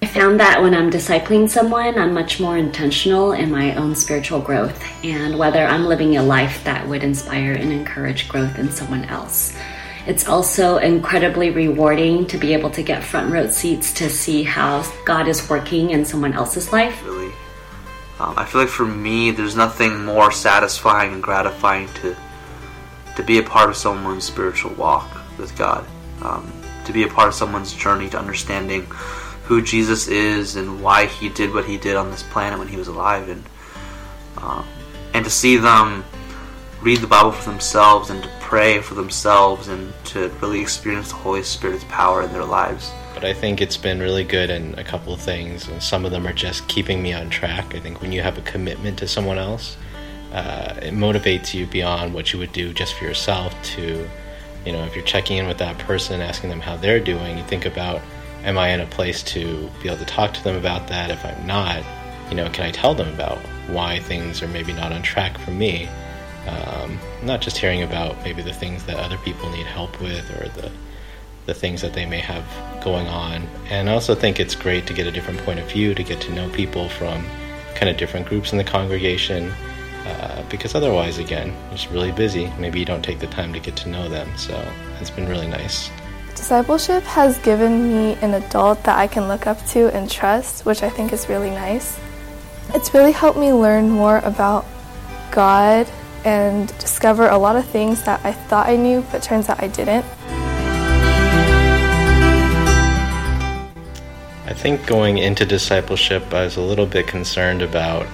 [0.01, 4.41] I found that when I'm discipling someone, I'm much more intentional in my own spiritual
[4.41, 9.05] growth and whether I'm living a life that would inspire and encourage growth in someone
[9.05, 9.57] else.
[10.05, 14.83] It's also incredibly rewarding to be able to get front row seats to see how
[15.05, 17.01] God is working in someone else's life.
[17.05, 17.31] Really,
[18.19, 22.15] um, I feel like for me, there's nothing more satisfying and gratifying to
[23.15, 25.85] to be a part of someone's spiritual walk with God,
[26.21, 26.51] um,
[26.85, 28.87] to be a part of someone's journey to understanding
[29.43, 32.75] who Jesus is and why He did what He did on this planet when He
[32.75, 33.43] was alive, and
[34.37, 34.65] um,
[35.13, 36.03] and to see them
[36.81, 41.15] read the Bible for themselves and to pray for themselves and to really experience the
[41.15, 42.91] Holy Spirit's power in their lives.
[43.15, 46.11] But I think it's been really good in a couple of things, and some of
[46.11, 47.73] them are just keeping me on track.
[47.73, 49.75] I think when you have a commitment to someone else,
[50.33, 54.07] uh, it motivates you beyond what you would do just for yourself to
[54.65, 57.43] You know, if you're checking in with that person, asking them how they're doing, you
[57.45, 58.01] think about,
[58.43, 61.11] am I in a place to be able to talk to them about that?
[61.11, 61.83] If I'm not,
[62.29, 65.51] you know, can I tell them about why things are maybe not on track for
[65.51, 65.89] me?
[66.47, 70.49] Um, not just hearing about maybe the things that other people need help with or
[70.49, 70.71] the
[71.45, 72.45] the things that they may have
[72.83, 73.47] going on.
[73.69, 76.21] And I also think it's great to get a different point of view, to get
[76.21, 77.25] to know people from
[77.75, 79.51] kind of different groups in the congregation,
[80.05, 82.51] uh, because otherwise, again, it's really busy.
[82.59, 84.29] Maybe you don't take the time to get to know them.
[84.37, 84.53] So
[85.01, 85.89] it's been really nice.
[86.35, 90.81] Discipleship has given me an adult that I can look up to and trust, which
[90.81, 91.99] I think is really nice.
[92.73, 94.65] It's really helped me learn more about
[95.31, 95.89] God
[96.25, 99.67] and discover a lot of things that I thought I knew, but turns out I
[99.67, 100.05] didn't.
[104.45, 108.05] I think going into discipleship, I was a little bit concerned about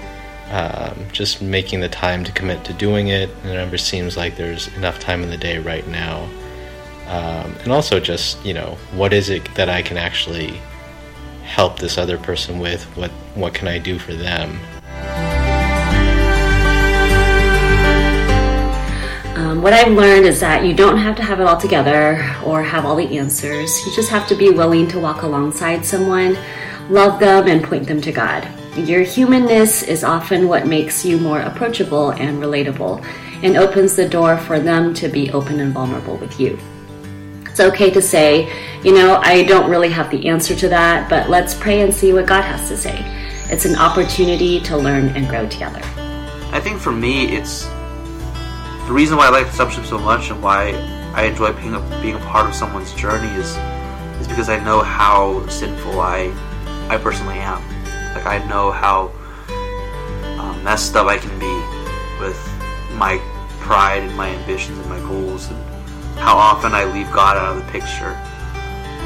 [0.52, 3.30] um, just making the time to commit to doing it.
[3.44, 6.30] And it never seems like there's enough time in the day right now.
[7.08, 10.60] Um, and also, just you know, what is it that I can actually
[11.44, 12.84] help this other person with?
[12.96, 14.60] What what can I do for them?
[19.60, 22.86] What I've learned is that you don't have to have it all together or have
[22.86, 23.86] all the answers.
[23.86, 26.38] You just have to be willing to walk alongside someone,
[26.90, 28.48] love them, and point them to God.
[28.78, 33.04] Your humanness is often what makes you more approachable and relatable
[33.44, 36.58] and opens the door for them to be open and vulnerable with you.
[37.42, 38.50] It's okay to say,
[38.86, 42.14] you know, I don't really have the answer to that, but let's pray and see
[42.14, 43.04] what God has to say.
[43.52, 45.82] It's an opportunity to learn and grow together.
[46.54, 47.68] I think for me, it's
[48.90, 50.72] the reason why I like discipleship so much and why
[51.14, 53.56] I enjoy being a, being a part of someone's journey is
[54.20, 56.34] is because I know how sinful I
[56.90, 57.62] I personally am.
[58.16, 59.12] Like I know how
[60.42, 61.54] um, messed up I can be
[62.20, 62.36] with
[62.98, 63.22] my
[63.60, 65.64] pride and my ambitions and my goals and
[66.18, 68.20] how often I leave God out of the picture.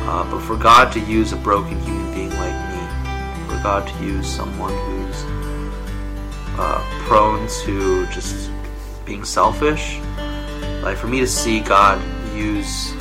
[0.07, 4.05] Uh, but for God to use a broken human being like me, for God to
[4.05, 5.25] use someone who's
[6.57, 8.49] uh, prone to just
[9.05, 9.99] being selfish,
[10.81, 12.01] like for me to see God
[12.35, 12.91] use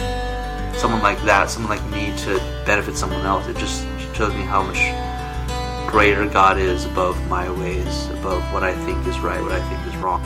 [0.79, 4.63] someone like that, someone like me to benefit someone else, it just shows me how
[4.63, 9.61] much greater God is above my ways, above what I think is right, what I
[9.69, 10.23] think is wrong.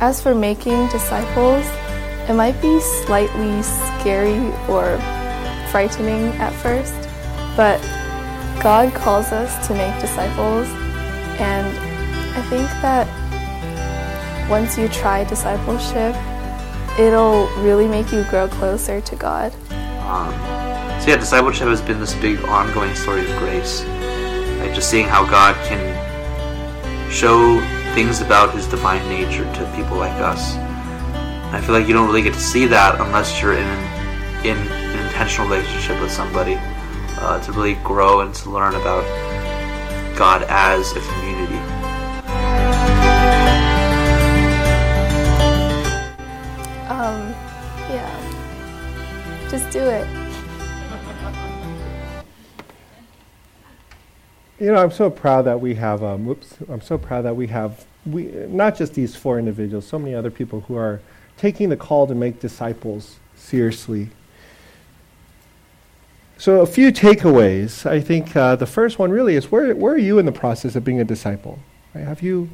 [0.00, 1.66] As for making disciples,
[2.28, 4.96] it might be slightly scary or
[5.70, 6.94] frightening at first,
[7.56, 7.80] but
[8.62, 10.68] God calls us to make disciples,
[11.38, 11.66] and
[12.36, 13.06] I think that
[14.50, 16.16] once you try discipleship,
[16.98, 19.52] it'll really make you grow closer to God.
[20.02, 20.32] Um,
[21.00, 23.84] so yeah, discipleship has been this big ongoing story of grace.
[24.58, 25.80] Like just seeing how God can
[27.10, 27.60] show
[27.94, 30.54] things about His divine nature to people like us.
[30.56, 34.46] And I feel like you don't really get to see that unless you're in an,
[34.46, 36.56] in an intentional relationship with somebody
[37.20, 39.04] uh, to really grow and to learn about
[40.18, 41.54] God as a community.
[46.88, 47.30] Um,
[47.88, 49.48] yeah.
[49.48, 50.08] Just do it.
[54.58, 56.02] You know, I'm so proud that we have.
[56.02, 56.56] Um, whoops!
[56.68, 57.86] I'm so proud that we have.
[58.04, 61.00] We not just these four individuals, so many other people who are
[61.36, 64.10] taking the call to make disciples seriously.
[66.40, 67.84] So, a few takeaways.
[67.84, 70.76] I think uh, the first one really is where where are you in the process
[70.76, 71.58] of being a disciple?
[71.92, 72.04] Right?
[72.04, 72.48] Have you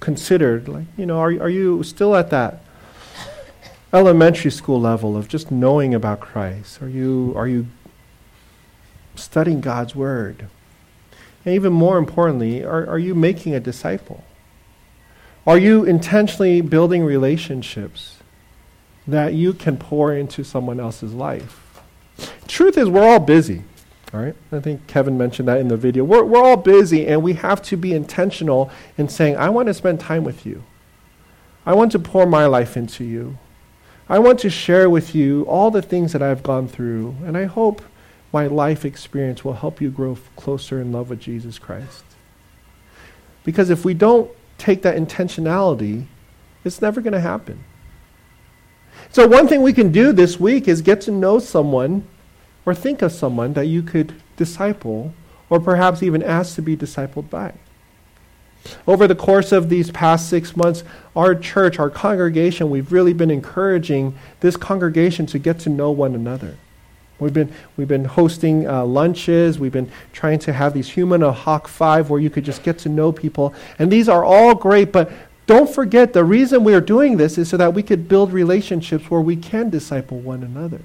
[0.00, 2.64] considered, like, you know, are are you still at that
[3.92, 6.82] elementary school level of just knowing about Christ?
[6.82, 7.68] Are you are you
[9.14, 10.48] studying God's word?
[11.44, 14.24] And even more importantly, are, are you making a disciple?
[15.46, 18.18] Are you intentionally building relationships
[19.06, 21.67] that you can pour into someone else's life?
[22.46, 23.62] Truth is, we're all busy.
[24.12, 24.34] All right?
[24.52, 26.04] I think Kevin mentioned that in the video.
[26.04, 29.74] We're, we're all busy, and we have to be intentional in saying, I want to
[29.74, 30.64] spend time with you.
[31.66, 33.38] I want to pour my life into you.
[34.08, 37.44] I want to share with you all the things that I've gone through, and I
[37.44, 37.82] hope
[38.32, 42.04] my life experience will help you grow f- closer in love with Jesus Christ.
[43.44, 46.06] Because if we don't take that intentionality,
[46.64, 47.64] it's never going to happen.
[49.10, 52.06] So, one thing we can do this week is get to know someone
[52.66, 55.14] or think of someone that you could disciple
[55.50, 57.54] or perhaps even ask to be discipled by.
[58.86, 60.84] Over the course of these past six months,
[61.16, 66.14] our church, our congregation, we've really been encouraging this congregation to get to know one
[66.14, 66.56] another.
[67.18, 69.58] We've been, we've been hosting uh, lunches.
[69.58, 72.78] We've been trying to have these human a Hawk 5 where you could just get
[72.80, 73.54] to know people.
[73.78, 75.10] And these are all great, but
[75.48, 79.10] Don't forget the reason we are doing this is so that we could build relationships
[79.10, 80.82] where we can disciple one another.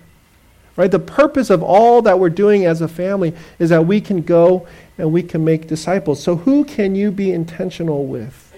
[0.78, 0.90] Right?
[0.90, 4.66] The purpose of all that we're doing as a family is that we can go
[4.98, 6.24] and we can make disciples.
[6.24, 8.54] So, who can you be intentional with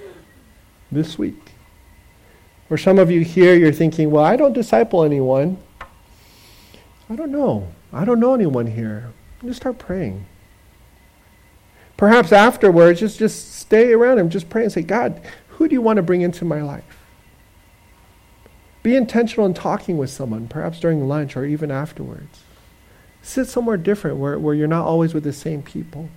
[0.91, 1.53] this week?
[2.69, 5.57] Or some of you here, you're thinking, well, I don't disciple anyone.
[7.09, 7.67] I don't know.
[7.91, 9.11] I don't know anyone here.
[9.43, 10.27] Just start praying.
[11.97, 15.21] Perhaps afterwards, just, just stay around and just pray and say, God,
[15.55, 16.99] who do you want to bring into my life?
[18.83, 22.43] Be intentional in talking with someone, perhaps during lunch or even afterwards.
[23.21, 26.09] Sit somewhere different where, where you're not always with the same people.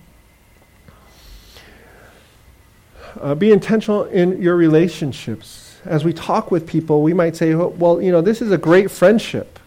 [3.19, 5.79] Uh, be intentional in your relationships.
[5.85, 8.91] As we talk with people, we might say, well, you know, this is a great
[8.91, 9.57] friendship.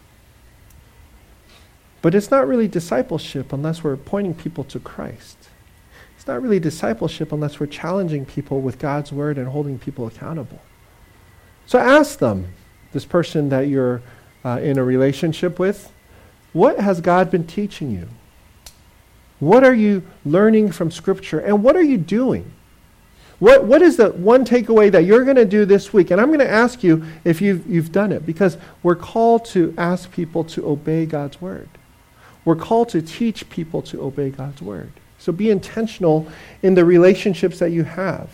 [2.02, 5.41] But it's not really discipleship unless we're pointing people to Christ.
[6.22, 10.60] It's not really discipleship unless we're challenging people with God's word and holding people accountable.
[11.66, 12.46] So ask them,
[12.92, 14.02] this person that you're
[14.44, 15.90] uh, in a relationship with,
[16.52, 18.06] what has God been teaching you?
[19.40, 21.40] What are you learning from Scripture?
[21.40, 22.52] And what are you doing?
[23.40, 26.12] What, what is the one takeaway that you're going to do this week?
[26.12, 29.74] And I'm going to ask you if you've, you've done it, because we're called to
[29.76, 31.68] ask people to obey God's word.
[32.44, 34.92] We're called to teach people to obey God's word.
[35.22, 36.26] So be intentional
[36.64, 38.28] in the relationships that you have.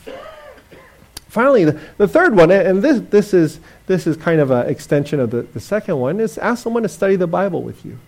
[1.26, 5.20] Finally, the, the third one, and this, this, is, this is kind of an extension
[5.20, 7.98] of the, the second one, is ask someone to study the Bible with you.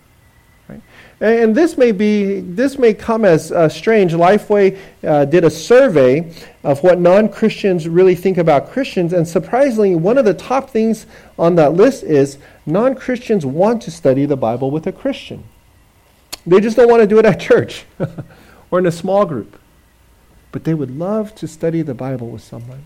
[0.66, 0.80] Right?
[1.20, 4.14] And this may be this may come as uh, strange.
[4.14, 10.16] Lifeway uh, did a survey of what non-Christians really think about Christians, and surprisingly, one
[10.16, 11.04] of the top things
[11.38, 15.44] on that list is non-Christians want to study the Bible with a Christian.
[16.46, 17.84] They just don't want to do it at church.
[18.70, 19.58] or in a small group.
[20.52, 22.84] But they would love to study the Bible with someone.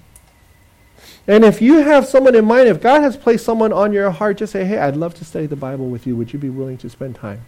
[1.27, 4.39] And if you have someone in mind, if God has placed someone on your heart,
[4.39, 6.17] just say, hey, I'd love to study the Bible with you.
[6.17, 7.45] Would you be willing to spend time?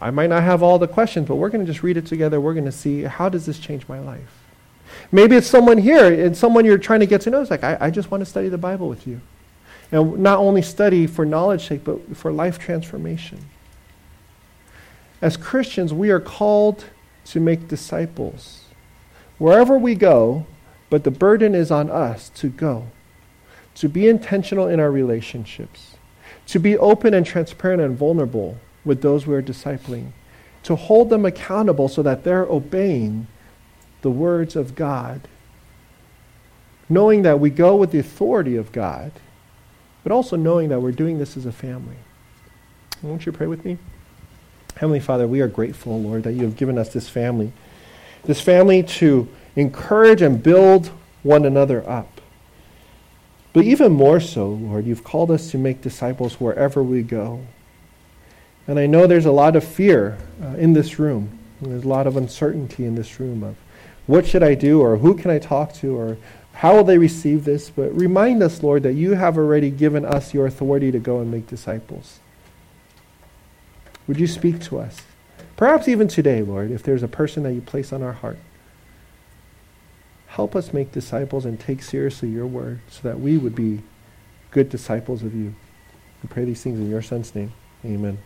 [0.00, 2.40] I might not have all the questions, but we're going to just read it together.
[2.40, 4.44] We're going to see how does this change my life?
[5.12, 7.40] Maybe it's someone here, and someone you're trying to get to know.
[7.40, 9.20] It's like, I, I just want to study the Bible with you.
[9.92, 13.44] And not only study for knowledge sake, but for life transformation.
[15.22, 16.86] As Christians, we are called
[17.26, 18.64] to make disciples.
[19.38, 20.46] Wherever we go,
[20.88, 22.88] but the burden is on us to go,
[23.76, 25.96] to be intentional in our relationships,
[26.46, 30.12] to be open and transparent and vulnerable with those we are discipling,
[30.62, 33.26] to hold them accountable so that they're obeying
[34.02, 35.28] the words of God,
[36.88, 39.12] knowing that we go with the authority of God,
[40.02, 41.96] but also knowing that we're doing this as a family.
[43.02, 43.78] Won't you pray with me?
[44.80, 47.52] Heavenly Father, we are grateful, Lord, that you have given us this family.
[48.24, 50.90] This family to encourage and build
[51.22, 52.22] one another up.
[53.52, 57.44] But even more so, Lord, you've called us to make disciples wherever we go.
[58.66, 61.38] And I know there's a lot of fear uh, in this room.
[61.60, 63.56] There's a lot of uncertainty in this room of
[64.06, 66.16] what should I do or who can I talk to or
[66.54, 67.68] how will they receive this?
[67.68, 71.30] But remind us, Lord, that you have already given us your authority to go and
[71.30, 72.20] make disciples.
[74.10, 75.02] Would you speak to us?
[75.56, 78.38] Perhaps even today, Lord, if there's a person that you place on our heart.
[80.26, 83.82] Help us make disciples and take seriously your word so that we would be
[84.50, 85.54] good disciples of you.
[86.24, 87.52] We pray these things in your son's name.
[87.84, 88.18] Amen.